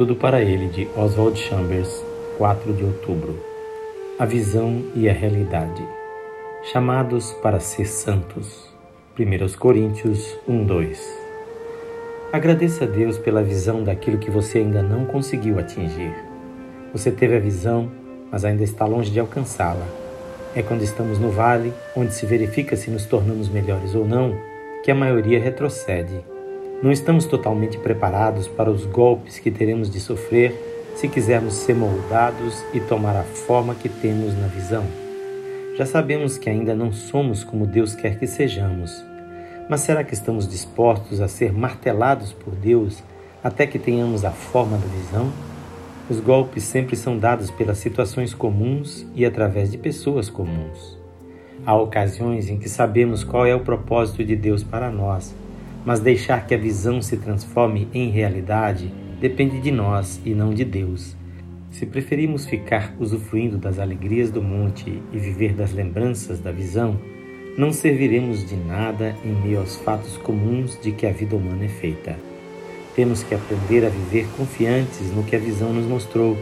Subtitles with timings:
[0.00, 2.02] Tudo para Ele, de Oswald Chambers,
[2.38, 3.38] 4 de outubro.
[4.18, 5.86] A visão e a realidade.
[6.72, 8.72] Chamados para ser santos.
[9.18, 11.18] 1 Coríntios 1, 2.
[12.32, 16.14] Agradeça a Deus pela visão daquilo que você ainda não conseguiu atingir.
[16.94, 17.92] Você teve a visão,
[18.32, 19.86] mas ainda está longe de alcançá-la.
[20.56, 24.34] É quando estamos no vale, onde se verifica se nos tornamos melhores ou não,
[24.82, 26.24] que a maioria retrocede
[26.82, 32.62] não estamos totalmente preparados para os golpes que teremos de sofrer se quisermos ser moldados
[32.72, 34.84] e tomar a forma que temos na visão.
[35.76, 39.04] Já sabemos que ainda não somos como Deus quer que sejamos,
[39.68, 43.02] mas será que estamos dispostos a ser martelados por Deus
[43.44, 45.30] até que tenhamos a forma da visão?
[46.08, 50.98] Os golpes sempre são dados pelas situações comuns e através de pessoas comuns.
[51.64, 55.34] Há ocasiões em que sabemos qual é o propósito de Deus para nós
[55.84, 60.64] mas deixar que a visão se transforme em realidade depende de nós e não de
[60.64, 61.16] Deus.
[61.70, 66.98] Se preferimos ficar usufruindo das alegrias do monte e viver das lembranças da visão,
[67.56, 71.68] não serviremos de nada em meio aos fatos comuns de que a vida humana é
[71.68, 72.16] feita.
[72.96, 76.36] Temos que aprender a viver confiantes no que a visão nos mostrou,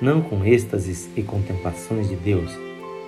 [0.00, 2.50] não com êxtases e contemplações de Deus,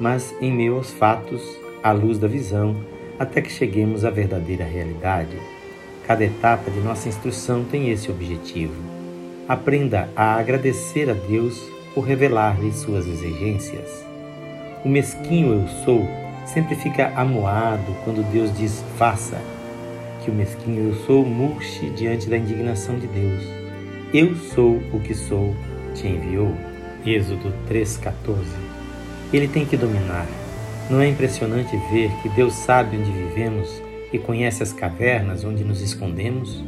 [0.00, 1.42] mas em meio aos fatos,
[1.82, 2.76] à luz da visão,
[3.18, 5.36] até que cheguemos à verdadeira realidade.
[6.06, 8.74] Cada etapa de nossa instrução tem esse objetivo.
[9.48, 11.60] Aprenda a agradecer a Deus
[11.94, 14.06] por revelar-lhe suas exigências.
[14.84, 16.08] O mesquinho eu sou
[16.46, 19.40] sempre fica amuado quando Deus diz faça.
[20.22, 23.42] Que o mesquinho eu sou murche diante da indignação de Deus.
[24.14, 25.56] Eu sou o que sou,
[25.92, 26.54] te enviou.
[27.04, 28.36] Êxodo 3,14.
[29.32, 30.26] Ele tem que dominar.
[30.88, 35.80] Não é impressionante ver que Deus sabe onde vivemos e conhece as cavernas onde nos
[35.80, 36.64] escondemos?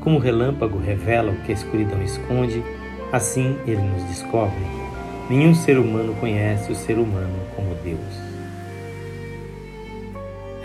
[0.00, 2.62] Como o relâmpago revela o que a escuridão esconde,
[3.12, 4.64] assim ele nos descobre.
[5.28, 8.26] Nenhum ser humano conhece o ser humano como Deus.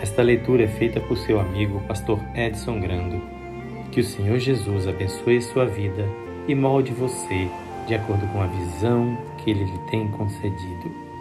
[0.00, 3.20] Esta leitura é feita por seu amigo pastor Edson Grando.
[3.90, 6.08] Que o Senhor Jesus abençoe sua vida
[6.48, 7.48] e molde você
[7.86, 11.11] de acordo com a visão que ele lhe tem concedido.